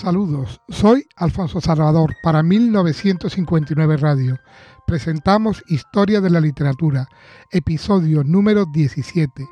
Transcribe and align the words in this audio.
Saludos, 0.00 0.60
soy 0.68 1.08
Alfonso 1.16 1.60
Salvador 1.60 2.14
para 2.22 2.44
1959 2.44 3.96
Radio. 3.96 4.38
Presentamos 4.86 5.64
Historia 5.66 6.20
de 6.20 6.30
la 6.30 6.40
Literatura, 6.40 7.08
episodio 7.50 8.22
número 8.22 8.64
17. 8.64 9.44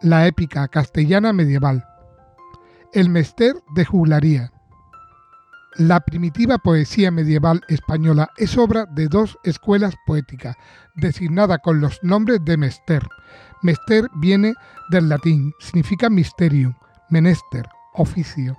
La 0.00 0.26
épica 0.26 0.66
castellana 0.66 1.32
medieval. 1.32 1.84
El 2.92 3.08
Mester 3.08 3.54
de 3.76 3.84
Juglaría. 3.84 4.50
La 5.76 6.00
primitiva 6.00 6.58
poesía 6.58 7.12
medieval 7.12 7.60
española 7.68 8.30
es 8.38 8.58
obra 8.58 8.86
de 8.86 9.06
dos 9.06 9.38
escuelas 9.44 9.94
poéticas, 10.06 10.56
designada 10.96 11.58
con 11.58 11.80
los 11.80 12.00
nombres 12.02 12.40
de 12.44 12.56
Mester. 12.56 13.06
Mester 13.62 14.08
viene 14.16 14.54
del 14.90 15.08
latín, 15.08 15.52
significa 15.60 16.10
misterium, 16.10 16.74
menester, 17.10 17.68
oficio. 17.94 18.58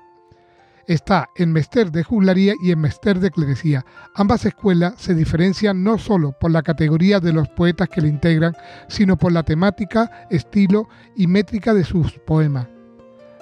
Está 0.87 1.29
en 1.35 1.53
Mester 1.53 1.91
de 1.91 2.03
Juglaría 2.03 2.55
y 2.61 2.71
en 2.71 2.81
Mester 2.81 3.19
de 3.19 3.31
Clerecía. 3.31 3.85
Ambas 4.15 4.45
escuelas 4.45 4.95
se 4.97 5.15
diferencian 5.15 5.81
no 5.81 5.97
solo 5.97 6.33
por 6.33 6.51
la 6.51 6.61
categoría 6.61 7.21
de 7.21 7.31
los 7.31 7.47
poetas 7.47 7.87
que 7.87 8.01
le 8.01 8.09
integran, 8.09 8.53
sino 8.89 9.17
por 9.17 9.31
la 9.31 9.43
temática, 9.43 10.27
estilo 10.29 10.89
y 11.15 11.27
métrica 11.27 11.73
de 11.73 11.85
sus 11.85 12.19
poemas. 12.19 12.67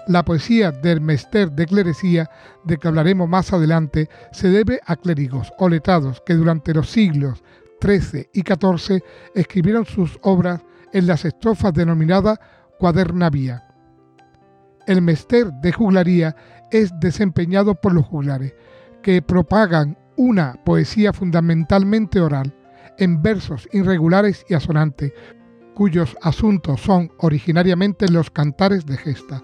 La 0.08 0.23
poesía 0.23 0.72
del 0.72 1.02
Mester 1.02 1.52
de 1.52 1.66
Clerecía, 1.66 2.30
de 2.64 2.77
que 2.77 2.88
hablaremos 2.88 3.27
más 3.27 3.52
adelante, 3.53 4.08
se 4.31 4.50
debe 4.50 4.80
a 4.86 4.95
clérigos 4.95 5.52
o 5.58 5.67
letrados 5.67 6.22
que 6.23 6.36
durante 6.36 6.76
los 6.76 6.92
siglos 6.92 7.44
XIII 7.81 8.30
y 8.34 8.42
XIV 8.42 9.03
escribieron 9.34 9.86
sus 9.86 10.20
obras 10.22 10.62
en 10.94 11.08
las 11.08 11.26
estrofas 11.26 11.73
denominadas 11.73 12.39
cuadernavía. 12.78 13.70
El 14.88 15.02
Mester 15.02 15.52
de 15.53 15.71
Juglaría 15.71 16.35
es 16.71 16.91
desempeñado 16.99 17.75
por 17.75 17.94
los 17.94 18.05
juglares, 18.05 18.53
que 19.02 19.22
propagan 19.22 19.97
una 20.16 20.53
poesía 20.64 21.14
fundamentalmente 21.14 22.19
oral, 22.19 22.53
en 22.97 23.22
versos 23.22 23.67
irregulares 23.72 24.45
y 24.47 24.53
asonantes, 24.53 25.14
cuyos 25.73 26.16
asuntos 26.22 26.81
son 26.81 27.11
originariamente 27.17 28.08
los 28.09 28.30
cantares 28.30 28.86
de 28.86 28.97
gesta. 28.97 29.44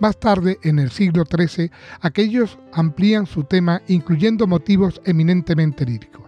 Más 0.00 0.18
tarde, 0.18 0.58
en 0.62 0.78
el 0.78 0.90
siglo 0.90 1.24
XIII, 1.24 1.70
aquellos 2.00 2.58
amplían 2.72 3.26
su 3.26 3.44
tema 3.44 3.82
incluyendo 3.86 4.46
motivos 4.46 5.00
eminentemente 5.04 5.84
líricos. 5.84 6.24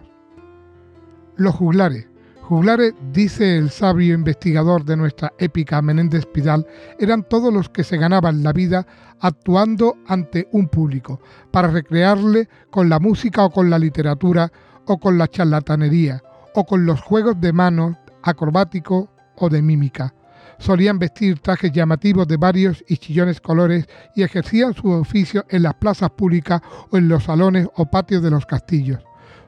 Los 1.35 1.55
juglares. 1.55 2.07
Juglares, 2.47 2.93
dice 3.11 3.57
el 3.57 3.69
sabio 3.71 4.13
investigador 4.13 4.85
de 4.85 4.95
nuestra 4.95 5.33
épica 5.37 5.81
Menéndez 5.81 6.25
Pidal, 6.27 6.65
eran 6.97 7.27
todos 7.27 7.53
los 7.53 7.67
que 7.67 7.83
se 7.83 7.97
ganaban 7.97 8.41
la 8.41 8.53
vida 8.53 8.87
actuando 9.19 9.97
ante 10.07 10.47
un 10.53 10.69
público, 10.69 11.19
para 11.51 11.67
recrearle 11.67 12.47
con 12.69 12.87
la 12.87 12.99
música 12.99 13.43
o 13.43 13.49
con 13.49 13.69
la 13.69 13.77
literatura 13.77 14.49
o 14.85 14.97
con 14.97 15.17
la 15.17 15.27
charlatanería 15.27 16.23
o 16.55 16.65
con 16.65 16.85
los 16.85 17.01
juegos 17.01 17.35
de 17.41 17.51
manos 17.51 17.97
acrobáticos 18.23 19.09
o 19.35 19.49
de 19.49 19.61
mímica 19.61 20.13
solían 20.57 20.99
vestir 20.99 21.39
trajes 21.39 21.73
llamativos 21.73 22.27
de 22.29 22.37
varios 22.37 22.83
y 22.87 22.95
chillones 22.97 23.41
colores 23.41 23.87
y 24.15 24.23
ejercían 24.23 24.73
su 24.73 24.89
oficio 24.89 25.45
en 25.49 25.63
las 25.63 25.75
plazas 25.75 26.11
públicas 26.11 26.61
o 26.89 26.97
en 26.97 27.09
los 27.09 27.25
salones 27.25 27.67
o 27.75 27.85
patios 27.85 28.23
de 28.23 28.31
los 28.31 28.45
castillos. 28.45 29.06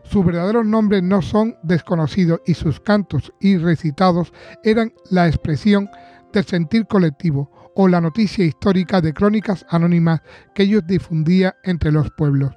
Sus 0.10 0.26
verdaderos 0.26 0.66
nombres 0.66 1.04
no 1.04 1.22
son 1.22 1.56
desconocidos 1.62 2.42
y 2.48 2.56
sus 2.56 2.80
cantos 2.80 3.32
y 3.40 3.58
recitados 3.58 4.34
eran 4.64 4.92
la 5.12 5.28
expresión 5.28 5.88
del 6.34 6.46
sentir 6.46 6.88
colectivo 6.88 7.72
o 7.76 7.88
la 7.88 8.02
noticia 8.02 8.44
histórica 8.44 9.02
de 9.02 9.14
crónicas 9.14 9.68
anónimas 9.70 10.22
que 10.56 10.64
ellos 10.64 10.82
difundían 10.88 11.54
entre 11.64 11.92
los 11.92 12.10
pueblos. 12.18 12.56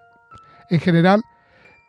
En 0.71 0.81
general, 0.81 1.21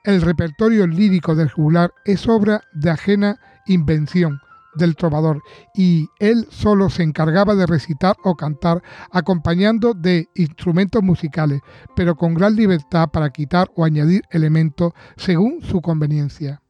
el 0.04 0.22
repertorio 0.22 0.86
lírico 0.86 1.34
del 1.34 1.50
juglar 1.50 1.94
es 2.04 2.28
obra 2.28 2.62
de 2.74 2.90
ajena 2.90 3.40
invención, 3.66 4.42
del 4.76 4.96
trovador 4.96 5.42
y 5.76 6.10
él 6.20 6.48
solo 6.50 6.90
se 6.90 7.04
encargaba 7.04 7.56
de 7.56 7.66
recitar 7.66 8.16
o 8.24 8.36
cantar 8.36 8.82
acompañando 9.12 9.94
de 9.94 10.30
instrumentos 10.36 11.04
musicales, 11.04 11.62
pero 11.96 12.16
con 12.16 12.34
gran 12.34 12.56
libertad 12.56 13.10
para 13.10 13.30
quitar 13.30 13.70
o 13.76 13.86
añadir 13.86 14.24
elementos 14.32 14.94
según 15.16 15.62
su 15.62 15.82
conveniencia. 15.82 16.63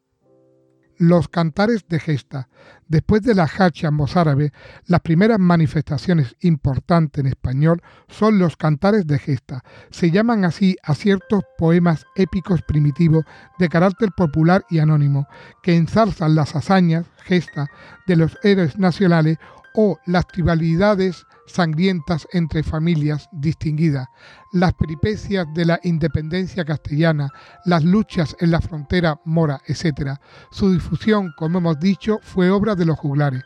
Los 0.97 1.27
cantares 1.27 1.85
de 1.87 1.99
gesta. 1.99 2.49
Después 2.87 3.23
de 3.23 3.33
la 3.33 3.49
hacha 3.57 3.91
mozárabe, 3.91 4.53
las 4.85 5.01
primeras 5.01 5.39
manifestaciones 5.39 6.35
importantes 6.41 7.19
en 7.19 7.27
español 7.27 7.81
son 8.07 8.37
los 8.39 8.55
cantares 8.57 9.07
de 9.07 9.17
gesta. 9.19 9.63
Se 9.89 10.11
llaman 10.11 10.45
así 10.45 10.77
a 10.83 10.93
ciertos 10.93 11.43
poemas 11.57 12.05
épicos 12.15 12.61
primitivos 12.61 13.25
de 13.57 13.69
carácter 13.69 14.09
popular 14.15 14.63
y 14.69 14.79
anónimo, 14.79 15.27
que 15.61 15.75
ensalzan 15.75 16.35
las 16.35 16.55
hazañas, 16.55 17.05
gesta, 17.23 17.67
de 18.05 18.15
los 18.15 18.37
héroes 18.43 18.77
nacionales 18.77 19.37
o 19.73 19.97
las 20.05 20.27
tribalidades 20.27 21.25
sangrientas 21.45 22.27
entre 22.31 22.63
familias 22.63 23.27
distinguidas, 23.31 24.07
las 24.51 24.73
peripecias 24.73 25.47
de 25.53 25.65
la 25.65 25.79
independencia 25.83 26.65
castellana, 26.65 27.29
las 27.65 27.83
luchas 27.83 28.35
en 28.39 28.51
la 28.51 28.61
frontera 28.61 29.19
mora, 29.25 29.61
etc. 29.67 30.17
Su 30.51 30.71
difusión, 30.71 31.33
como 31.37 31.59
hemos 31.59 31.79
dicho, 31.79 32.19
fue 32.21 32.49
obra 32.49 32.75
de 32.75 32.85
los 32.85 32.97
juglares. 32.97 33.43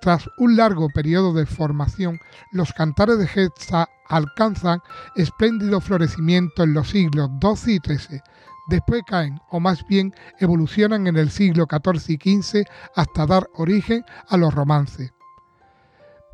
Tras 0.00 0.28
un 0.38 0.56
largo 0.56 0.88
periodo 0.90 1.32
de 1.32 1.46
formación, 1.46 2.20
los 2.52 2.72
cantares 2.72 3.18
de 3.18 3.26
Gesta 3.26 3.88
alcanzan 4.08 4.80
espléndido 5.16 5.80
florecimiento 5.80 6.62
en 6.62 6.74
los 6.74 6.90
siglos 6.90 7.30
XII 7.40 7.74
y 7.74 7.80
XIII. 7.80 8.20
Después 8.68 9.02
caen, 9.06 9.40
o 9.50 9.58
más 9.58 9.86
bien 9.86 10.14
evolucionan 10.38 11.06
en 11.06 11.16
el 11.16 11.30
siglo 11.30 11.66
XIV 11.68 12.18
y 12.20 12.42
XV 12.42 12.64
hasta 12.94 13.26
dar 13.26 13.48
origen 13.54 14.04
a 14.28 14.36
los 14.36 14.54
romances 14.54 15.15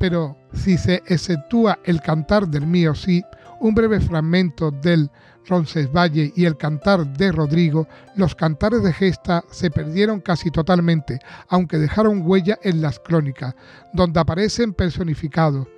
pero 0.03 0.35
si 0.51 0.77
se 0.77 1.01
exceptúa 1.07 1.79
el 1.85 2.01
cantar 2.01 2.49
del 2.49 2.67
mío 2.67 2.93
sí, 2.93 3.23
un 3.61 3.73
breve 3.73 4.01
fragmento 4.01 4.69
del 4.69 5.09
Roncesvalles 5.47 6.33
y 6.35 6.43
el 6.43 6.57
cantar 6.57 7.07
de 7.13 7.31
Rodrigo, 7.31 7.87
los 8.17 8.35
cantares 8.35 8.83
de 8.83 8.91
gesta 8.91 9.45
se 9.49 9.71
perdieron 9.71 10.19
casi 10.19 10.51
totalmente, 10.51 11.19
aunque 11.47 11.77
dejaron 11.77 12.21
huella 12.25 12.59
en 12.63 12.81
las 12.81 12.99
crónicas, 12.99 13.55
donde 13.93 14.19
aparecen 14.19 14.73
personificados, 14.73 15.69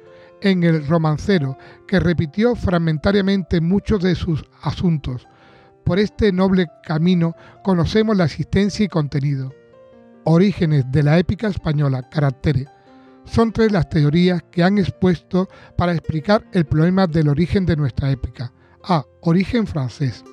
en 0.42 0.64
el 0.64 0.88
romancero, 0.88 1.56
que 1.88 2.00
repitió 2.00 2.56
fragmentariamente 2.56 3.62
muchos 3.62 4.02
de 4.02 4.16
sus 4.16 4.44
asuntos. 4.64 5.28
Por 5.84 6.00
este 6.00 6.32
noble 6.32 6.66
camino 6.82 7.36
conocemos 7.64 8.18
la 8.18 8.26
existencia 8.26 8.86
y 8.86 8.88
contenido. 8.88 9.54
Orígenes 10.24 10.92
de 10.92 11.04
la 11.04 11.20
épica 11.20 11.48
española, 11.48 12.10
caracteres. 12.10 12.75
Son 13.26 13.52
tres 13.52 13.72
las 13.72 13.90
teorías 13.90 14.44
que 14.52 14.64
han 14.64 14.78
expuesto 14.78 15.50
para 15.78 15.92
explicar 15.92 16.46
el 16.54 16.66
problema 16.66 17.08
del 17.08 17.28
origen 17.28 17.66
de 17.66 17.76
nuestra 17.76 18.12
épica. 18.12 18.54
A. 18.84 19.04
Origen 19.22 19.68
francés. 19.68 20.24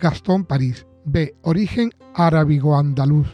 Gastón 0.00 0.44
París. 0.44 0.86
B. 1.04 1.34
Origen 1.42 1.90
arábigo-andaluz. 2.14 3.28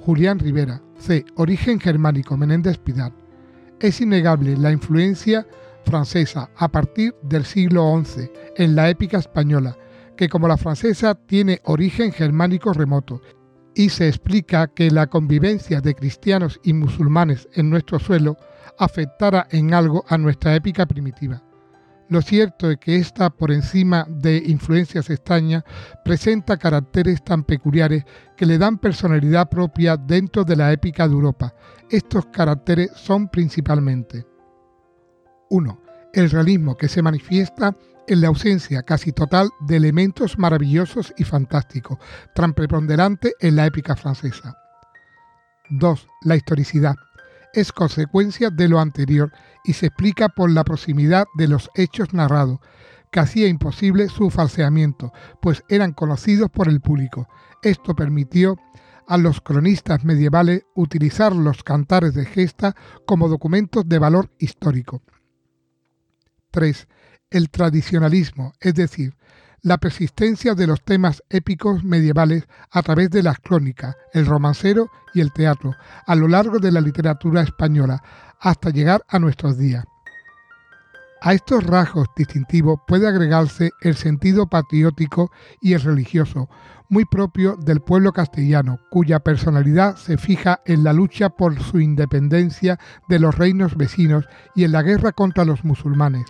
Julián 0.00 0.38
Rivera. 0.38 0.80
C. 0.98 1.24
Origen 1.34 1.80
germánico. 1.80 2.36
Menéndez 2.36 2.78
Pidal. 2.78 3.12
Es 3.80 4.00
innegable 4.00 4.56
la 4.56 4.70
influencia 4.72 5.46
francesa 5.84 6.50
a 6.56 6.68
partir 6.68 7.14
del 7.22 7.44
siglo 7.44 8.00
XI 8.04 8.30
en 8.56 8.76
la 8.76 8.88
épica 8.88 9.18
española, 9.18 9.76
que 10.16 10.28
como 10.28 10.46
la 10.46 10.56
francesa 10.56 11.14
tiene 11.14 11.60
origen 11.64 12.12
germánico 12.12 12.72
remoto 12.72 13.20
y 13.74 13.88
se 13.90 14.08
explica 14.08 14.68
que 14.68 14.90
la 14.90 15.06
convivencia 15.06 15.80
de 15.80 15.94
cristianos 15.94 16.60
y 16.62 16.72
musulmanes 16.72 17.48
en 17.54 17.70
nuestro 17.70 17.98
suelo 17.98 18.36
afectara 18.78 19.46
en 19.50 19.74
algo 19.74 20.04
a 20.08 20.18
nuestra 20.18 20.54
épica 20.54 20.86
primitiva. 20.86 21.42
Lo 22.08 22.22
cierto 22.22 22.68
es 22.72 22.78
que 22.78 22.96
esta, 22.96 23.30
por 23.30 23.52
encima 23.52 24.04
de 24.08 24.36
influencias 24.38 25.08
extrañas, 25.10 25.62
presenta 26.04 26.56
caracteres 26.56 27.22
tan 27.22 27.44
peculiares 27.44 28.04
que 28.36 28.46
le 28.46 28.58
dan 28.58 28.78
personalidad 28.78 29.48
propia 29.48 29.96
dentro 29.96 30.42
de 30.42 30.56
la 30.56 30.72
épica 30.72 31.06
de 31.06 31.14
Europa. 31.14 31.54
Estos 31.88 32.26
caracteres 32.26 32.90
son 32.96 33.28
principalmente 33.28 34.26
1. 35.50 35.80
El 36.12 36.30
realismo 36.30 36.76
que 36.76 36.88
se 36.88 37.00
manifiesta 37.00 37.76
en 38.10 38.20
la 38.20 38.26
ausencia 38.26 38.82
casi 38.82 39.12
total 39.12 39.50
de 39.60 39.76
elementos 39.76 40.36
maravillosos 40.36 41.14
y 41.16 41.22
fantásticos, 41.22 41.98
tan 42.34 42.54
preponderante 42.54 43.34
en 43.38 43.54
la 43.54 43.66
épica 43.66 43.94
francesa. 43.94 44.58
2. 45.70 46.08
La 46.22 46.34
historicidad. 46.34 46.96
Es 47.54 47.70
consecuencia 47.70 48.50
de 48.50 48.68
lo 48.68 48.80
anterior 48.80 49.32
y 49.62 49.74
se 49.74 49.86
explica 49.86 50.28
por 50.28 50.50
la 50.50 50.64
proximidad 50.64 51.26
de 51.36 51.46
los 51.46 51.70
hechos 51.76 52.12
narrados, 52.12 52.58
que 53.12 53.20
hacía 53.20 53.46
imposible 53.46 54.08
su 54.08 54.28
falseamiento, 54.28 55.12
pues 55.40 55.62
eran 55.68 55.92
conocidos 55.92 56.50
por 56.50 56.68
el 56.68 56.80
público. 56.80 57.28
Esto 57.62 57.94
permitió 57.94 58.56
a 59.06 59.18
los 59.18 59.40
cronistas 59.40 60.04
medievales 60.04 60.64
utilizar 60.74 61.32
los 61.32 61.62
cantares 61.62 62.14
de 62.14 62.24
gesta 62.24 62.74
como 63.06 63.28
documentos 63.28 63.88
de 63.88 64.00
valor 64.00 64.30
histórico. 64.40 65.00
3 66.50 66.88
el 67.30 67.50
tradicionalismo, 67.50 68.52
es 68.60 68.74
decir, 68.74 69.14
la 69.62 69.78
persistencia 69.78 70.54
de 70.54 70.66
los 70.66 70.82
temas 70.82 71.22
épicos 71.28 71.84
medievales 71.84 72.48
a 72.70 72.82
través 72.82 73.10
de 73.10 73.22
las 73.22 73.38
crónicas, 73.38 73.96
el 74.12 74.26
romancero 74.26 74.90
y 75.14 75.20
el 75.20 75.32
teatro, 75.32 75.74
a 76.06 76.14
lo 76.14 76.28
largo 76.28 76.58
de 76.58 76.72
la 76.72 76.80
literatura 76.80 77.42
española, 77.42 78.02
hasta 78.40 78.70
llegar 78.70 79.04
a 79.08 79.18
nuestros 79.18 79.58
días. 79.58 79.84
A 81.22 81.34
estos 81.34 81.64
rasgos 81.64 82.08
distintivos 82.16 82.80
puede 82.86 83.06
agregarse 83.06 83.72
el 83.82 83.94
sentido 83.94 84.46
patriótico 84.48 85.30
y 85.60 85.74
el 85.74 85.82
religioso, 85.82 86.48
muy 86.88 87.04
propio 87.04 87.56
del 87.56 87.80
pueblo 87.80 88.12
castellano, 88.12 88.80
cuya 88.90 89.20
personalidad 89.20 89.96
se 89.96 90.16
fija 90.16 90.60
en 90.64 90.82
la 90.82 90.94
lucha 90.94 91.28
por 91.28 91.60
su 91.62 91.78
independencia 91.78 92.78
de 93.08 93.18
los 93.18 93.36
reinos 93.36 93.76
vecinos 93.76 94.24
y 94.54 94.64
en 94.64 94.72
la 94.72 94.82
guerra 94.82 95.12
contra 95.12 95.44
los 95.44 95.62
musulmanes. 95.62 96.24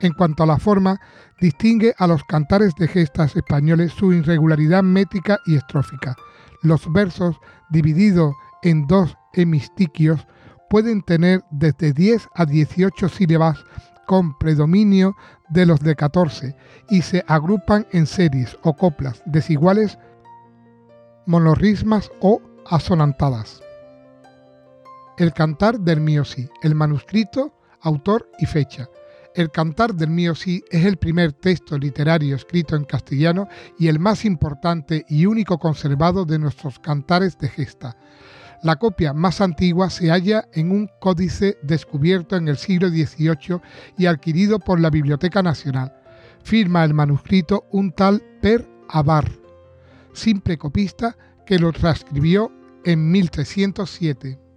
En 0.00 0.12
cuanto 0.12 0.44
a 0.44 0.46
la 0.46 0.58
forma, 0.58 1.00
distingue 1.40 1.94
a 1.98 2.06
los 2.06 2.22
cantares 2.24 2.74
de 2.76 2.86
gestas 2.86 3.34
españoles 3.34 3.92
su 3.92 4.12
irregularidad 4.12 4.82
métrica 4.82 5.38
y 5.46 5.56
estrófica. 5.56 6.14
Los 6.62 6.92
versos, 6.92 7.36
divididos 7.70 8.34
en 8.62 8.86
dos 8.86 9.16
hemistiquios, 9.32 10.26
pueden 10.70 11.02
tener 11.02 11.42
desde 11.50 11.92
10 11.92 12.28
a 12.34 12.44
18 12.44 13.08
sílabas 13.08 13.64
con 14.06 14.38
predominio 14.38 15.16
de 15.50 15.66
los 15.66 15.80
de 15.80 15.96
14 15.96 16.56
y 16.88 17.02
se 17.02 17.24
agrupan 17.26 17.86
en 17.92 18.06
series 18.06 18.56
o 18.62 18.74
coplas 18.74 19.22
desiguales, 19.26 19.98
monorrismas 21.26 22.10
o 22.20 22.40
asonantadas. 22.66 23.62
El 25.18 25.32
cantar 25.32 25.80
del 25.80 26.00
Miosi, 26.00 26.48
el 26.62 26.74
manuscrito, 26.74 27.52
autor 27.80 28.30
y 28.38 28.46
fecha. 28.46 28.88
El 29.38 29.52
Cantar 29.52 29.94
del 29.94 30.10
Mío 30.10 30.34
Sí 30.34 30.64
es 30.68 30.84
el 30.84 30.96
primer 30.96 31.32
texto 31.32 31.78
literario 31.78 32.34
escrito 32.34 32.74
en 32.74 32.82
castellano 32.82 33.46
y 33.78 33.86
el 33.86 34.00
más 34.00 34.24
importante 34.24 35.04
y 35.08 35.26
único 35.26 35.58
conservado 35.58 36.24
de 36.24 36.40
nuestros 36.40 36.80
cantares 36.80 37.38
de 37.38 37.48
gesta. 37.48 37.96
La 38.64 38.74
copia 38.80 39.12
más 39.12 39.40
antigua 39.40 39.90
se 39.90 40.08
halla 40.10 40.48
en 40.54 40.72
un 40.72 40.90
códice 40.98 41.56
descubierto 41.62 42.34
en 42.34 42.48
el 42.48 42.56
siglo 42.56 42.88
XVIII 42.88 43.60
y 43.96 44.06
adquirido 44.06 44.58
por 44.58 44.80
la 44.80 44.90
Biblioteca 44.90 45.40
Nacional. 45.40 45.94
Firma 46.42 46.82
el 46.82 46.92
manuscrito 46.92 47.64
un 47.70 47.92
tal 47.92 48.20
Per 48.42 48.68
Abar, 48.88 49.30
simple 50.14 50.58
copista 50.58 51.16
que 51.46 51.60
lo 51.60 51.70
transcribió 51.70 52.50
en 52.84 53.08
1307 53.12 54.47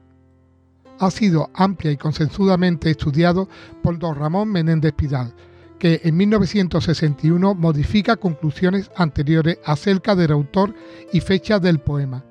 ha 1.01 1.09
sido 1.09 1.49
amplia 1.55 1.91
y 1.91 1.97
consensudamente 1.97 2.91
estudiado 2.91 3.49
por 3.81 3.97
don 3.97 4.15
Ramón 4.15 4.49
Menéndez 4.49 4.93
Pidal, 4.93 5.33
que 5.79 5.99
en 6.03 6.15
1961 6.15 7.55
modifica 7.55 8.17
conclusiones 8.17 8.91
anteriores 8.95 9.57
acerca 9.65 10.15
del 10.15 10.31
autor 10.31 10.75
y 11.11 11.19
fecha 11.19 11.57
del 11.57 11.79
poema. 11.79 12.23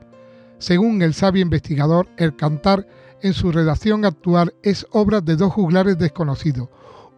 Según 0.59 1.03
el 1.03 1.15
sabio 1.15 1.43
investigador, 1.43 2.07
el 2.17 2.37
cantar 2.37 2.87
en 3.23 3.33
su 3.33 3.51
redacción 3.51 4.05
actual 4.05 4.55
es 4.63 4.87
obra 4.93 5.21
de 5.21 5.35
dos 5.35 5.53
juglares 5.53 5.99
desconocidos, 5.99 6.69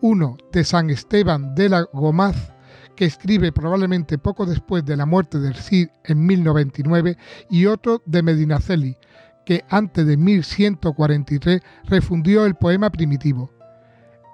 uno 0.00 0.38
de 0.52 0.64
San 0.64 0.88
Esteban 0.88 1.54
de 1.54 1.68
la 1.68 1.82
Gomaz, 1.92 2.54
que 2.96 3.04
escribe 3.04 3.52
probablemente 3.52 4.16
poco 4.16 4.46
después 4.46 4.86
de 4.86 4.96
la 4.96 5.04
muerte 5.04 5.38
del 5.38 5.56
Cid 5.56 5.88
en 6.04 6.24
1099, 6.24 7.18
y 7.50 7.66
otro 7.66 8.00
de 8.06 8.22
Medinaceli, 8.22 8.96
que 9.44 9.64
antes 9.68 10.06
de 10.06 10.16
1143 10.16 11.60
refundió 11.84 12.46
el 12.46 12.54
poema 12.54 12.90
primitivo. 12.90 13.50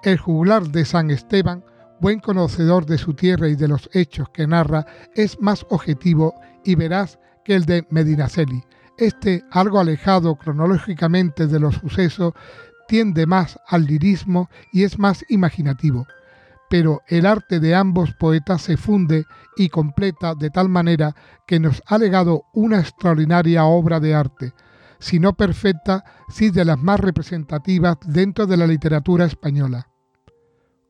El 0.03 0.17
juglar 0.17 0.67
de 0.69 0.85
San 0.85 1.11
Esteban, 1.11 1.63
buen 1.99 2.19
conocedor 2.19 2.85
de 2.85 2.97
su 2.97 3.13
tierra 3.13 3.49
y 3.49 3.55
de 3.55 3.67
los 3.67 3.89
hechos 3.93 4.29
que 4.29 4.47
narra, 4.47 4.85
es 5.15 5.39
más 5.41 5.65
objetivo 5.69 6.33
y 6.63 6.75
veraz 6.75 7.19
que 7.43 7.55
el 7.55 7.65
de 7.65 7.85
Medinaceli. 7.89 8.63
Este, 8.97 9.43
algo 9.51 9.79
alejado 9.79 10.35
cronológicamente 10.35 11.47
de 11.47 11.59
los 11.59 11.75
sucesos, 11.75 12.33
tiende 12.87 13.25
más 13.25 13.59
al 13.67 13.85
lirismo 13.85 14.49
y 14.73 14.83
es 14.83 14.97
más 14.99 15.23
imaginativo. 15.29 16.07
Pero 16.69 17.01
el 17.07 17.25
arte 17.25 17.59
de 17.59 17.75
ambos 17.75 18.13
poetas 18.13 18.61
se 18.61 18.77
funde 18.77 19.25
y 19.57 19.69
completa 19.69 20.35
de 20.35 20.49
tal 20.49 20.69
manera 20.69 21.15
que 21.47 21.59
nos 21.59 21.81
ha 21.85 21.97
legado 21.97 22.43
una 22.53 22.79
extraordinaria 22.79 23.65
obra 23.65 23.99
de 23.99 24.15
arte, 24.15 24.53
si 24.99 25.19
no 25.19 25.33
perfecta, 25.33 26.03
sí 26.29 26.49
de 26.49 26.65
las 26.65 26.77
más 26.77 26.99
representativas 26.99 27.97
dentro 28.05 28.45
de 28.45 28.57
la 28.57 28.67
literatura 28.67 29.25
española. 29.25 29.89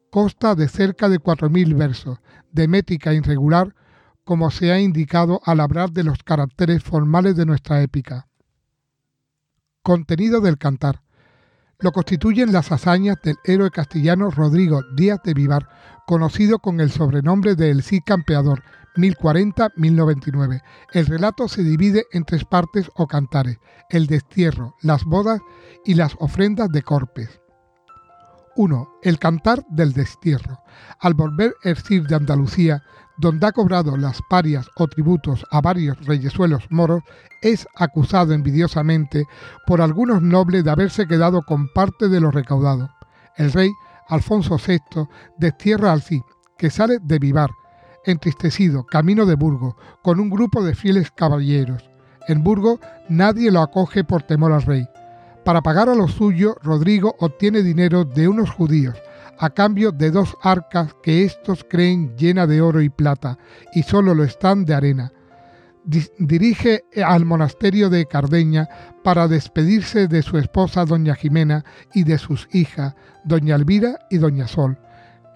Consta 0.09 0.55
de 0.55 0.67
cerca 0.67 1.07
de 1.07 1.19
4.000 1.19 1.77
versos, 1.77 2.19
de 2.51 2.67
métrica 2.67 3.13
irregular, 3.13 3.75
como 4.23 4.51
se 4.51 4.71
ha 4.71 4.79
indicado 4.79 5.41
al 5.45 5.59
hablar 5.59 5.91
de 5.91 6.03
los 6.03 6.23
caracteres 6.23 6.83
formales 6.83 7.35
de 7.35 7.45
nuestra 7.45 7.81
épica. 7.81 8.27
Contenido 9.83 10.41
del 10.41 10.57
cantar. 10.57 11.01
Lo 11.79 11.91
constituyen 11.91 12.51
las 12.51 12.71
hazañas 12.71 13.17
del 13.23 13.37
héroe 13.45 13.71
castellano 13.71 14.29
Rodrigo 14.29 14.81
Díaz 14.95 15.21
de 15.23 15.33
Vivar, 15.33 15.69
conocido 16.05 16.59
con 16.59 16.81
el 16.81 16.91
sobrenombre 16.91 17.55
de 17.55 17.71
El 17.71 17.83
Cid 17.83 18.01
Campeador, 18.05 18.63
1040-1099. 18.95 20.61
El 20.93 21.05
relato 21.05 21.47
se 21.47 21.63
divide 21.63 22.05
en 22.11 22.23
tres 22.23 22.45
partes 22.45 22.89
o 22.95 23.07
cantares, 23.07 23.59
el 23.89 24.07
destierro, 24.07 24.75
las 24.81 25.03
bodas 25.05 25.41
y 25.85 25.95
las 25.95 26.15
ofrendas 26.19 26.69
de 26.69 26.83
Corpes. 26.83 27.39
1. 28.55 28.89
El 29.03 29.19
cantar 29.19 29.65
del 29.69 29.93
destierro. 29.93 30.59
Al 30.99 31.13
volver 31.13 31.55
el 31.63 31.77
Cid 31.77 32.07
de 32.07 32.15
Andalucía, 32.15 32.83
donde 33.17 33.47
ha 33.47 33.51
cobrado 33.51 33.95
las 33.95 34.19
parias 34.29 34.67
o 34.75 34.87
tributos 34.87 35.45
a 35.51 35.61
varios 35.61 35.97
reyesuelos 36.05 36.65
moros, 36.69 37.03
es 37.41 37.67
acusado 37.75 38.33
envidiosamente 38.33 39.25
por 39.65 39.81
algunos 39.81 40.21
nobles 40.21 40.63
de 40.63 40.71
haberse 40.71 41.07
quedado 41.07 41.43
con 41.43 41.69
parte 41.73 42.09
de 42.09 42.19
lo 42.19 42.31
recaudado. 42.31 42.89
El 43.37 43.51
rey, 43.53 43.71
Alfonso 44.07 44.57
VI, 44.57 45.07
destierra 45.37 45.93
al 45.93 46.01
Cid, 46.01 46.21
que 46.57 46.69
sale 46.69 46.99
de 47.01 47.19
Vivar, 47.19 47.51
entristecido, 48.09 48.85
camino 48.85 49.25
de 49.25 49.35
Burgos, 49.35 49.75
con 50.01 50.19
un 50.19 50.29
grupo 50.29 50.63
de 50.63 50.75
fieles 50.75 51.11
caballeros. 51.11 51.89
En 52.27 52.43
Burgos 52.43 52.79
nadie 53.07 53.51
lo 53.51 53.61
acoge 53.61 54.03
por 54.03 54.23
temor 54.23 54.51
al 54.51 54.63
rey. 54.63 54.87
Para 55.45 55.61
pagar 55.61 55.89
a 55.89 55.95
lo 55.95 56.07
suyo, 56.07 56.55
Rodrigo 56.61 57.15
obtiene 57.19 57.63
dinero 57.63 58.03
de 58.05 58.27
unos 58.27 58.49
judíos, 58.51 58.95
a 59.39 59.49
cambio 59.49 59.91
de 59.91 60.11
dos 60.11 60.35
arcas 60.43 60.93
que 61.01 61.23
éstos 61.23 61.65
creen 61.67 62.15
llena 62.17 62.45
de 62.45 62.61
oro 62.61 62.81
y 62.81 62.89
plata, 62.89 63.37
y 63.73 63.83
solo 63.83 64.13
lo 64.13 64.23
están 64.23 64.65
de 64.65 64.73
arena. 64.73 65.11
dirige 66.19 66.83
al 67.03 67.25
monasterio 67.25 67.89
de 67.89 68.05
Cardeña 68.05 68.67
para 69.03 69.27
despedirse 69.27 70.07
de 70.07 70.21
su 70.21 70.37
esposa 70.37 70.85
doña 70.85 71.15
Jimena 71.15 71.63
y 71.93 72.03
de 72.03 72.17
sus 72.17 72.47
hijas, 72.51 72.93
doña 73.23 73.55
Elvira 73.55 73.99
y 74.11 74.17
doña 74.17 74.47
Sol 74.47 74.77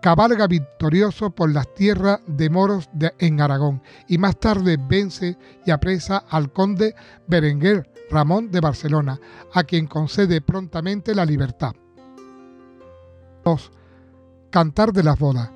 cabalga 0.03 0.47
victorioso 0.47 1.29
por 1.29 1.53
las 1.53 1.73
tierras 1.75 2.19
de 2.27 2.49
moros 2.49 2.89
de, 2.91 3.13
en 3.19 3.39
Aragón 3.39 3.81
y 4.09 4.17
más 4.17 4.37
tarde 4.37 4.77
vence 4.77 5.37
y 5.65 5.71
apresa 5.71 6.25
al 6.29 6.51
conde 6.51 6.93
Berenguer 7.25 7.89
Ramón 8.11 8.51
de 8.51 8.59
Barcelona, 8.59 9.17
a 9.53 9.63
quien 9.63 9.87
concede 9.87 10.41
prontamente 10.41 11.15
la 11.15 11.25
libertad. 11.25 11.71
2. 13.45 13.71
Cantar 14.49 14.91
de 14.91 15.03
las 15.03 15.17
bodas. 15.17 15.49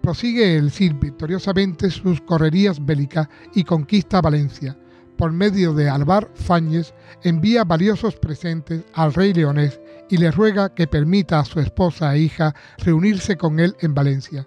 Prosigue 0.00 0.56
el 0.56 0.70
Cid 0.70 0.94
victoriosamente 1.00 1.90
sus 1.90 2.20
correrías 2.20 2.86
bélicas 2.86 3.28
y 3.56 3.64
conquista 3.64 4.20
Valencia. 4.20 4.78
Por 5.16 5.32
medio 5.32 5.74
de 5.74 5.90
Alvar 5.90 6.30
Fáñez 6.34 6.94
envía 7.24 7.64
valiosos 7.64 8.14
presentes 8.14 8.84
al 8.94 9.12
rey 9.12 9.34
leonés 9.34 9.80
y 10.10 10.16
le 10.16 10.30
ruega 10.30 10.74
que 10.74 10.88
permita 10.88 11.38
a 11.38 11.44
su 11.44 11.60
esposa 11.60 12.14
e 12.14 12.18
hija 12.18 12.54
reunirse 12.78 13.36
con 13.36 13.60
él 13.60 13.76
en 13.80 13.94
Valencia. 13.94 14.46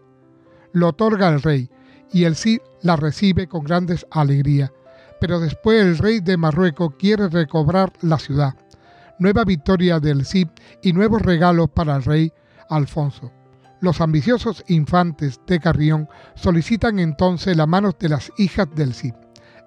Lo 0.74 0.90
otorga 0.90 1.30
el 1.30 1.42
rey, 1.42 1.70
y 2.12 2.26
el 2.26 2.36
Cid 2.36 2.60
la 2.82 2.96
recibe 2.96 3.48
con 3.48 3.64
grandes 3.64 4.06
alegría, 4.12 4.72
pero 5.20 5.40
después 5.40 5.82
el 5.82 5.98
rey 5.98 6.20
de 6.20 6.38
Marruecos 6.38 6.94
quiere 7.00 7.30
recobrar 7.30 7.92
la 8.02 8.20
ciudad. 8.20 8.54
Nueva 9.20 9.46
victoria 9.46 10.00
del 10.00 10.26
Cid 10.26 10.50
y 10.82 10.94
nuevos 10.94 11.22
regalos 11.22 11.70
para 11.70 11.96
el 11.96 12.04
rey 12.04 12.32
Alfonso. 12.70 13.32
Los 13.80 14.02
ambiciosos 14.02 14.64
infantes 14.68 15.40
de 15.48 15.60
Carrión 15.60 16.08
solicitan 16.36 17.00
entonces 17.00 17.56
la 17.56 17.66
mano 17.66 17.92
de 17.98 18.10
las 18.10 18.32
hijas 18.38 18.68
del 18.76 18.94
Cid. 18.94 19.14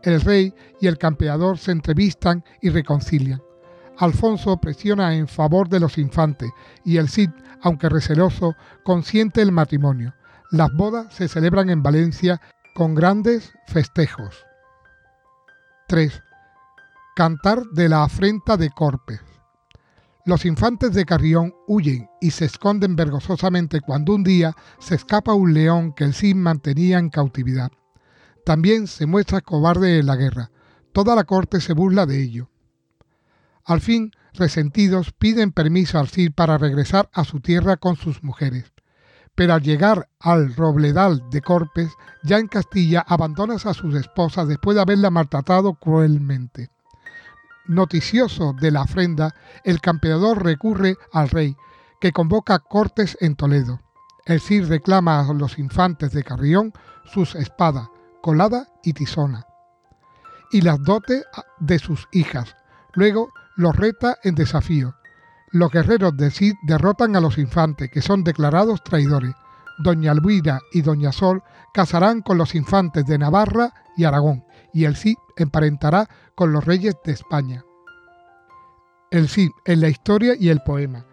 El 0.03 0.21
rey 0.21 0.55
y 0.81 0.87
el 0.87 0.99
campeador 0.99 1.59
se 1.59 1.73
entrevistan 1.73 2.45
y 2.61 2.71
reconcilian. 2.71 3.41
Alfonso 3.99 4.59
presiona 4.59 5.15
en 5.15 5.27
favor 5.27 5.69
de 5.69 5.81
los 5.81 5.99
infantes 5.99 6.51
y 6.85 6.99
el 6.99 7.09
Cid, 7.09 7.31
aunque 7.63 7.89
receloso, 7.89 8.55
consiente 8.85 9.41
el 9.41 9.53
matrimonio. 9.53 10.15
Las 10.51 10.73
bodas 10.73 11.13
se 11.15 11.29
celebran 11.29 11.71
en 11.71 11.83
Valencia 11.83 12.41
con 12.75 12.95
grandes 12.95 13.53
festejos. 13.67 14.45
3. 15.89 16.23
Cantar 17.15 17.65
de 17.73 17.89
la 17.89 18.05
afrenta 18.05 18.57
de 18.57 18.71
Corpes. 18.71 19.21
Los 20.27 20.45
infantes 20.45 20.93
de 20.93 21.05
Carrión 21.05 21.55
huyen 21.69 22.11
y 22.21 22.33
se 22.33 22.45
esconden 22.47 22.97
vergonzosamente 22.97 23.81
cuando 23.81 24.15
un 24.15 24.25
día 24.25 24.55
se 24.79 24.97
escapa 24.97 25.33
un 25.33 25.55
león 25.55 25.93
que 25.93 26.05
el 26.05 26.15
Cid 26.15 26.35
mantenía 26.35 26.99
en 26.99 27.11
cautividad. 27.11 27.71
También 28.45 28.89
se 28.89 29.07
muestra 29.07 29.41
cobarde 29.41 30.01
en 30.01 30.07
la 30.07 30.17
guerra. 30.17 30.51
Toda 30.93 31.15
la 31.15 31.25
corte 31.25 31.61
se 31.61 31.73
burla 31.73 32.07
de 32.07 32.23
ello. 32.23 32.51
Al 33.67 33.81
fin, 33.81 34.13
resentidos, 34.33 35.13
piden 35.13 35.51
permiso 35.51 35.99
al 35.99 36.09
Cid 36.09 36.33
para 36.33 36.57
regresar 36.57 37.11
a 37.13 37.25
su 37.25 37.41
tierra 37.41 37.77
con 37.77 37.97
sus 37.97 38.23
mujeres. 38.23 38.73
Pero 39.35 39.55
al 39.55 39.63
llegar 39.63 40.09
al 40.21 40.55
Robledal 40.55 41.29
de 41.31 41.43
Corpes, 41.43 41.91
ya 42.23 42.39
en 42.39 42.47
Castilla, 42.47 43.05
abandonas 43.07 43.67
a 43.67 43.75
sus 43.75 43.97
esposas 43.97 44.47
después 44.47 44.77
de 44.77 44.83
haberla 44.83 45.11
maltratado 45.11 45.75
cruelmente. 45.75 46.71
Noticioso 47.67 48.53
de 48.53 48.71
la 48.71 48.83
afrenda, 48.83 49.35
el 49.65 49.81
campeador 49.81 50.45
recurre 50.45 50.97
al 51.13 51.29
rey, 51.29 51.57
que 52.01 52.13
convoca 52.13 52.61
cortes 52.61 53.19
en 53.21 53.35
Toledo. 53.35 53.81
El 54.27 54.41
Cid 54.41 54.69
reclama 54.69 55.21
a 55.21 55.33
los 55.33 55.59
infantes 55.59 56.13
de 56.13 56.23
Carrión 56.23 56.73
sus 57.05 57.35
espadas, 57.35 57.89
colada 58.23 58.69
y 58.85 58.93
tizona, 58.93 59.45
y 60.53 60.61
las 60.61 60.81
dotes 60.85 61.25
de 61.59 61.81
sus 61.81 62.07
hijas. 62.13 62.55
Luego 62.95 63.33
los 63.57 63.75
reta 63.75 64.19
en 64.23 64.35
desafío. 64.35 64.95
Los 65.51 65.73
guerreros 65.73 66.17
de 66.17 66.31
Cid 66.31 66.55
derrotan 66.67 67.17
a 67.17 67.21
los 67.21 67.39
infantes, 67.39 67.91
que 67.91 68.03
son 68.03 68.25
declarados 68.25 68.83
traidores. 68.85 69.35
Doña 69.79 70.13
Elvira 70.13 70.61
y 70.73 70.83
Doña 70.83 71.13
Sol 71.13 71.43
casarán 71.73 72.23
con 72.23 72.39
los 72.39 72.55
infantes 72.55 73.07
de 73.07 73.19
Navarra 73.19 73.73
y 73.97 74.05
Aragón, 74.05 74.45
y 74.73 74.85
el 74.85 74.97
Cid 74.97 75.17
emparentará 75.37 76.09
con 76.35 76.53
los 76.53 76.65
reyes 76.65 76.95
de 77.05 77.13
España. 77.13 77.65
El 79.11 79.29
Cid 79.29 79.51
en 79.65 79.81
la 79.81 79.89
historia 79.89 80.35
y 80.39 80.49
el 80.49 80.61
poema. 80.61 81.07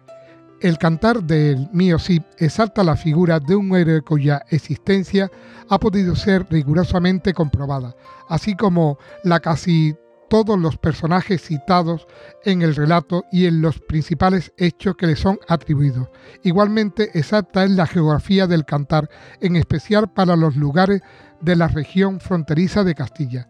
El 0.60 0.78
cantar 0.78 1.22
del 1.22 1.68
mío 1.72 1.98
Cid 1.98 2.22
exalta 2.38 2.82
la 2.82 2.96
figura 2.96 3.38
de 3.38 3.54
un 3.54 3.74
héroe 3.76 4.02
cuya 4.02 4.44
existencia 4.50 5.30
ha 5.68 5.78
podido 5.78 6.16
ser 6.16 6.46
rigurosamente 6.50 7.34
comprobada, 7.34 7.94
así 8.28 8.56
como 8.56 8.98
la 9.24 9.40
casi 9.40 9.94
todos 10.28 10.58
los 10.58 10.76
personajes 10.76 11.42
citados 11.42 12.06
en 12.44 12.62
el 12.62 12.74
relato 12.74 13.24
y 13.30 13.46
en 13.46 13.60
los 13.60 13.78
principales 13.80 14.52
hechos 14.56 14.96
que 14.96 15.06
le 15.06 15.16
son 15.16 15.38
atribuidos. 15.48 16.08
Igualmente 16.42 17.10
exacta 17.18 17.64
es 17.64 17.70
la 17.70 17.86
geografía 17.86 18.46
del 18.46 18.64
cantar, 18.64 19.08
en 19.40 19.56
especial 19.56 20.12
para 20.12 20.36
los 20.36 20.56
lugares 20.56 21.02
de 21.40 21.56
la 21.56 21.68
región 21.68 22.20
fronteriza 22.20 22.84
de 22.84 22.94
Castilla. 22.94 23.48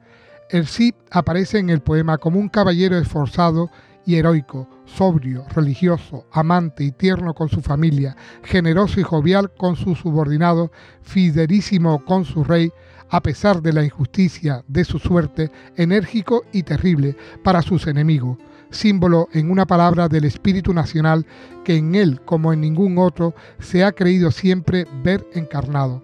El 0.51 0.67
Cid 0.67 0.95
aparece 1.11 1.59
en 1.59 1.71
el 1.71 1.81
poema 1.81 2.19
como 2.19 2.39
un 2.39 2.49
caballero 2.49 2.99
esforzado 2.99 3.71
y 4.07 4.17
heroico, 4.17 4.69
sobrio, 4.85 5.47
religioso, 5.55 6.27
amante 6.31 6.85
y 6.85 6.93
tierno 6.93 7.35
con 7.35 7.49
su 7.49 7.63
familia, 7.63 8.17
generoso 8.43 9.01
y 9.01 9.03
jovial 9.03 9.53
con 9.57 9.77
sus 9.77 9.99
subordinados, 9.99 10.71
fidelísimo 11.03 12.05
con 12.05 12.25
su 12.25 12.45
rey, 12.45 12.71
a 13.11 13.23
pesar 13.23 13.63
de 13.63 13.73
la 13.73 13.85
injusticia 13.85 14.65
de 14.69 14.85
su 14.85 14.99
suerte, 14.99 15.51
enérgico 15.77 16.45
y 16.53 16.63
terrible 16.63 17.17
para 17.43 17.63
sus 17.63 17.87
enemigos, 17.87 18.39
símbolo 18.71 19.29
en 19.33 19.51
una 19.51 19.67
palabra 19.67 20.09
del 20.09 20.25
espíritu 20.25 20.75
nacional 20.75 21.27
que 21.65 21.77
en 21.77 21.95
él, 21.95 22.21
como 22.25 22.53
en 22.53 22.61
ningún 22.61 22.99
otro, 22.99 23.35
se 23.59 23.85
ha 23.85 23.93
creído 23.93 24.31
siempre 24.31 24.87
ver 25.03 25.27
encarnado. 25.35 26.03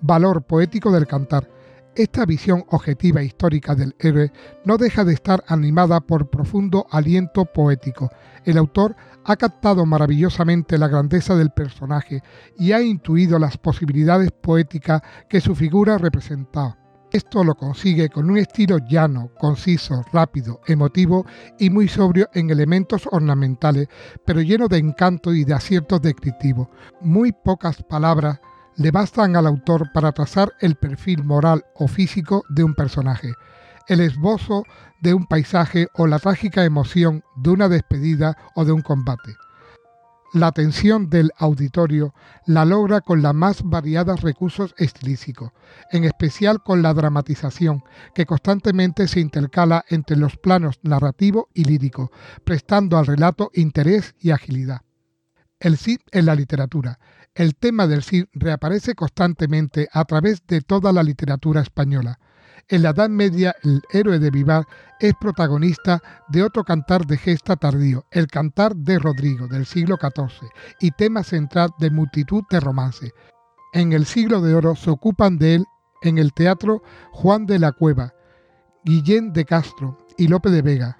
Valor 0.00 0.42
poético 0.42 0.90
del 0.90 1.06
cantar 1.06 1.48
esta 1.96 2.26
visión 2.26 2.64
objetiva 2.70 3.20
e 3.20 3.26
histórica 3.26 3.76
del 3.76 3.94
héroe 4.00 4.32
no 4.64 4.78
deja 4.78 5.04
de 5.04 5.14
estar 5.14 5.44
animada 5.46 6.00
por 6.00 6.28
profundo 6.28 6.86
aliento 6.90 7.44
poético. 7.44 8.10
El 8.44 8.58
autor 8.58 8.96
ha 9.24 9.36
captado 9.36 9.86
maravillosamente 9.86 10.78
la 10.78 10.88
grandeza 10.88 11.34
del 11.34 11.50
personaje 11.50 12.22
y 12.58 12.72
ha 12.72 12.82
intuido 12.82 13.38
las 13.38 13.56
posibilidades 13.56 14.30
poéticas 14.30 15.02
que 15.28 15.40
su 15.40 15.54
figura 15.54 15.98
representaba. 15.98 16.78
Esto 17.14 17.44
lo 17.44 17.54
consigue 17.54 18.08
con 18.08 18.28
un 18.28 18.38
estilo 18.38 18.78
llano, 18.78 19.30
conciso, 19.38 20.04
rápido, 20.12 20.60
emotivo 20.66 21.24
y 21.60 21.70
muy 21.70 21.86
sobrio 21.86 22.28
en 22.34 22.50
elementos 22.50 23.08
ornamentales, 23.08 23.86
pero 24.26 24.40
lleno 24.40 24.66
de 24.66 24.78
encanto 24.78 25.32
y 25.32 25.44
de 25.44 25.54
aciertos 25.54 26.02
descriptivos. 26.02 26.66
Muy 27.00 27.30
pocas 27.30 27.82
palabras 27.84 28.40
le 28.76 28.90
bastan 28.90 29.36
al 29.36 29.46
autor 29.46 29.92
para 29.92 30.10
trazar 30.10 30.54
el 30.60 30.74
perfil 30.74 31.22
moral 31.22 31.64
o 31.76 31.86
físico 31.86 32.42
de 32.48 32.64
un 32.64 32.74
personaje, 32.74 33.32
el 33.88 34.00
esbozo 34.00 34.64
de 35.00 35.14
un 35.14 35.26
paisaje 35.26 35.88
o 35.94 36.06
la 36.06 36.18
trágica 36.18 36.64
emoción 36.64 37.22
de 37.36 37.50
una 37.50 37.68
despedida 37.68 38.36
o 38.54 38.64
de 38.64 38.72
un 38.72 38.82
combate. 38.82 39.36
La 40.32 40.48
atención 40.48 41.10
del 41.10 41.30
auditorio 41.38 42.12
la 42.44 42.64
logra 42.64 43.00
con 43.00 43.22
los 43.22 43.34
más 43.34 43.62
variados 43.62 44.20
recursos 44.22 44.74
estilísticos, 44.78 45.52
en 45.92 46.02
especial 46.04 46.60
con 46.62 46.82
la 46.82 46.92
dramatización, 46.92 47.84
que 48.14 48.26
constantemente 48.26 49.06
se 49.06 49.20
intercala 49.20 49.84
entre 49.88 50.16
los 50.16 50.36
planos 50.36 50.80
narrativo 50.82 51.48
y 51.54 51.64
lírico, 51.64 52.10
prestando 52.42 52.98
al 52.98 53.06
relato 53.06 53.50
interés 53.54 54.16
y 54.18 54.32
agilidad. 54.32 54.82
El 55.60 55.78
Cid 55.78 56.00
en 56.10 56.26
la 56.26 56.34
literatura 56.34 56.98
el 57.34 57.56
tema 57.56 57.88
del 57.88 58.04
Cid 58.04 58.26
reaparece 58.32 58.94
constantemente 58.94 59.88
a 59.92 60.04
través 60.04 60.46
de 60.46 60.60
toda 60.60 60.92
la 60.92 61.02
literatura 61.02 61.62
española. 61.62 62.20
En 62.68 62.82
la 62.82 62.90
Edad 62.90 63.10
Media, 63.10 63.54
el 63.62 63.82
héroe 63.92 64.18
de 64.18 64.30
Vivar 64.30 64.66
es 64.98 65.12
protagonista 65.20 66.00
de 66.28 66.42
otro 66.42 66.64
cantar 66.64 67.06
de 67.06 67.18
gesta 67.18 67.56
tardío, 67.56 68.06
el 68.10 68.26
Cantar 68.26 68.74
de 68.74 68.98
Rodrigo, 68.98 69.48
del 69.48 69.66
siglo 69.66 69.98
XIV, 70.00 70.48
y 70.80 70.90
tema 70.92 71.22
central 71.22 71.70
de 71.78 71.90
multitud 71.90 72.42
de 72.48 72.60
romances. 72.60 73.12
En 73.74 73.92
el 73.92 74.06
siglo 74.06 74.40
de 74.40 74.54
oro 74.54 74.76
se 74.76 74.90
ocupan 74.90 75.36
de 75.36 75.56
él 75.56 75.64
en 76.02 76.16
el 76.16 76.32
teatro 76.32 76.82
Juan 77.12 77.44
de 77.44 77.58
la 77.58 77.72
Cueva, 77.72 78.14
Guillén 78.84 79.32
de 79.34 79.44
Castro 79.44 79.98
y 80.16 80.28
Lope 80.28 80.50
de 80.50 80.62
Vega. 80.62 80.96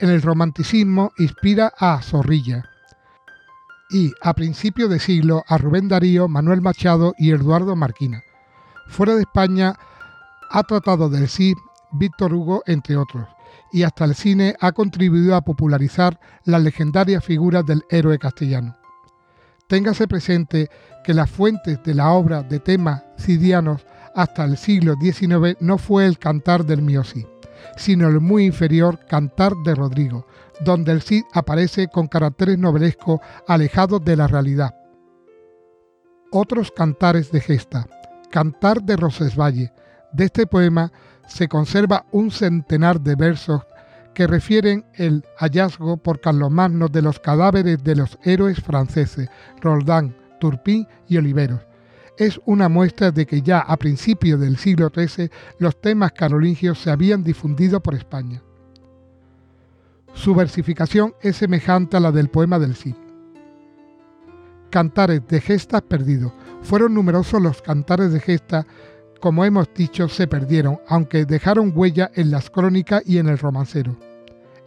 En 0.00 0.10
el 0.10 0.22
romanticismo 0.22 1.12
inspira 1.18 1.72
a 1.78 2.02
Zorrilla 2.02 2.64
y, 3.90 4.12
a 4.20 4.34
principio 4.34 4.88
de 4.88 4.98
siglo, 4.98 5.44
a 5.46 5.58
Rubén 5.58 5.88
Darío, 5.88 6.28
Manuel 6.28 6.60
Machado 6.60 7.14
y 7.18 7.30
Eduardo 7.30 7.76
Marquina. 7.76 8.22
Fuera 8.88 9.14
de 9.14 9.22
España 9.22 9.76
ha 10.50 10.62
tratado 10.62 11.08
del 11.08 11.28
sí 11.28 11.54
Víctor 11.92 12.34
Hugo, 12.34 12.62
entre 12.66 12.96
otros, 12.96 13.26
y 13.72 13.82
hasta 13.82 14.04
el 14.04 14.14
cine 14.14 14.54
ha 14.60 14.72
contribuido 14.72 15.34
a 15.34 15.42
popularizar 15.42 16.20
las 16.44 16.62
legendarias 16.62 17.24
figuras 17.24 17.64
del 17.64 17.84
héroe 17.90 18.18
castellano. 18.18 18.76
Téngase 19.68 20.08
presente 20.08 20.70
que 21.04 21.14
las 21.14 21.30
fuentes 21.30 21.82
de 21.82 21.94
la 21.94 22.10
obra 22.10 22.42
de 22.42 22.58
temas 22.58 23.02
cidianos 23.18 23.84
hasta 24.14 24.44
el 24.44 24.56
siglo 24.56 24.94
XIX 25.00 25.56
no 25.60 25.78
fue 25.78 26.06
el 26.06 26.18
cantar 26.18 26.64
del 26.64 26.82
Miosí, 26.82 27.26
sino 27.76 28.08
el 28.08 28.20
muy 28.20 28.44
inferior 28.44 28.98
Cantar 29.06 29.52
de 29.64 29.74
Rodrigo, 29.74 30.26
donde 30.60 30.92
el 30.92 31.02
Cid 31.02 31.24
aparece 31.32 31.88
con 31.88 32.08
caracteres 32.08 32.58
novelescos 32.58 33.20
alejados 33.46 34.04
de 34.04 34.16
la 34.16 34.26
realidad. 34.26 34.74
Otros 36.30 36.70
cantares 36.70 37.30
de 37.30 37.40
gesta. 37.40 37.86
Cantar 38.30 38.82
de 38.82 38.96
Rosesvalle. 38.96 39.72
De 40.12 40.24
este 40.24 40.46
poema 40.46 40.92
se 41.26 41.48
conserva 41.48 42.06
un 42.12 42.30
centenar 42.30 43.00
de 43.00 43.14
versos 43.14 43.62
que 44.14 44.26
refieren 44.26 44.84
el 44.94 45.24
hallazgo 45.36 45.96
por 45.96 46.20
Carlomagno 46.20 46.88
de 46.88 47.02
los 47.02 47.20
cadáveres 47.20 47.84
de 47.84 47.94
los 47.94 48.18
héroes 48.24 48.60
franceses 48.60 49.28
Roldán, 49.60 50.16
Turpin 50.40 50.88
y 51.06 51.18
Oliveros. 51.18 51.60
Es 52.16 52.40
una 52.46 52.68
muestra 52.68 53.12
de 53.12 53.26
que 53.26 53.42
ya 53.42 53.60
a 53.60 53.76
principios 53.76 54.40
del 54.40 54.56
siglo 54.56 54.90
XIII 54.92 55.30
los 55.60 55.80
temas 55.80 56.12
carolingios 56.12 56.80
se 56.80 56.90
habían 56.90 57.22
difundido 57.22 57.80
por 57.80 57.94
España. 57.94 58.42
Su 60.14 60.34
versificación 60.34 61.14
es 61.22 61.36
semejante 61.36 61.96
a 61.96 62.00
la 62.00 62.10
del 62.10 62.28
poema 62.28 62.58
del 62.58 62.74
Cid. 62.74 62.96
Cantares 64.68 65.28
de 65.28 65.40
gestas 65.40 65.82
perdidos. 65.82 66.32
Fueron 66.62 66.92
numerosos 66.92 67.40
los 67.40 67.62
cantares 67.62 68.12
de 68.12 68.18
gesta, 68.18 68.66
como 69.20 69.44
hemos 69.44 69.72
dicho, 69.74 70.08
se 70.08 70.26
perdieron, 70.26 70.78
aunque 70.88 71.24
dejaron 71.24 71.72
huella 71.74 72.10
en 72.14 72.30
las 72.30 72.50
crónicas 72.50 73.02
y 73.04 73.18
en 73.18 73.28
el 73.28 73.38
romancero. 73.38 73.96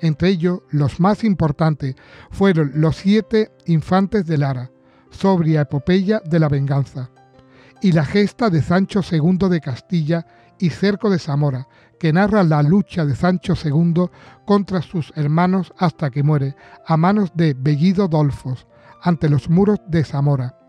Entre 0.02 0.30
ellos, 0.30 0.62
los 0.70 1.00
más 1.00 1.24
importantes 1.24 1.96
fueron 2.32 2.72
los 2.76 2.98
siete 2.98 3.52
infantes 3.66 4.26
de 4.26 4.38
Lara, 4.38 4.72
sobria 5.10 5.62
epopeya 5.62 6.22
de 6.26 6.40
la 6.40 6.50
venganza, 6.50 7.12
y 7.82 7.92
la 7.92 8.06
gesta 8.06 8.50
de 8.50 8.62
Sancho 8.62 9.02
II 9.10 9.50
de 9.50 9.62
Castilla 9.62 10.26
y 10.60 10.70
Cerco 10.70 11.10
de 11.10 11.20
Zamora, 11.20 11.68
que 12.00 12.12
narra 12.12 12.44
la 12.44 12.64
lucha 12.64 13.06
de 13.06 13.16
Sancho 13.16 13.54
II 13.64 14.10
contra 14.46 14.82
sus 14.82 15.14
hermanos 15.16 15.72
hasta 15.78 16.10
que 16.10 16.24
muere, 16.24 16.56
a 16.86 16.98
manos 16.98 17.32
de 17.36 17.54
Bellido 17.54 18.08
Dolfos, 18.08 18.68
ante 19.02 19.30
los 19.30 19.50
muros 19.50 19.80
de 19.88 20.04
Zamora. 20.04 20.61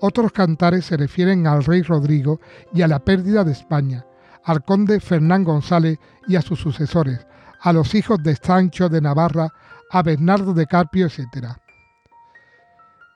Otros 0.00 0.32
cantares 0.32 0.84
se 0.84 0.96
refieren 0.96 1.46
al 1.46 1.64
rey 1.64 1.82
Rodrigo 1.82 2.40
y 2.72 2.82
a 2.82 2.88
la 2.88 2.98
pérdida 2.98 3.44
de 3.44 3.52
España, 3.52 4.04
al 4.44 4.62
conde 4.64 5.00
Fernán 5.00 5.44
González 5.44 5.98
y 6.28 6.36
a 6.36 6.42
sus 6.42 6.60
sucesores, 6.60 7.26
a 7.60 7.72
los 7.72 7.94
hijos 7.94 8.22
de 8.22 8.36
Sancho 8.36 8.88
de 8.88 9.00
Navarra, 9.00 9.48
a 9.90 10.02
Bernardo 10.02 10.52
de 10.52 10.66
Carpio, 10.66 11.06
etc. 11.06 11.56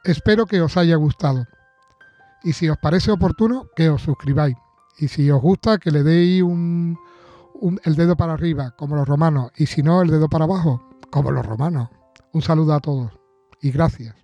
Espero 0.04 0.46
que 0.46 0.62
os 0.62 0.76
haya 0.76 0.96
gustado. 0.96 1.46
Y 2.42 2.54
si 2.54 2.68
os 2.70 2.78
parece 2.78 3.10
oportuno, 3.10 3.66
que 3.76 3.90
os 3.90 4.02
suscribáis. 4.02 4.56
Y 4.98 5.08
si 5.08 5.30
os 5.30 5.40
gusta, 5.42 5.78
que 5.78 5.90
le 5.90 6.02
deis 6.02 6.42
un, 6.42 6.98
el 7.84 7.96
dedo 7.96 8.16
para 8.16 8.32
arriba, 8.32 8.74
como 8.76 8.96
los 8.96 9.06
romanos. 9.06 9.50
Y 9.56 9.66
si 9.66 9.82
no, 9.82 10.00
el 10.00 10.08
dedo 10.08 10.28
para 10.28 10.44
abajo, 10.44 10.82
como 11.10 11.30
los 11.30 11.44
romanos. 11.44 11.90
Un 12.32 12.42
saludo 12.42 12.74
a 12.74 12.80
todos 12.80 13.12
y 13.60 13.70
gracias. 13.70 14.14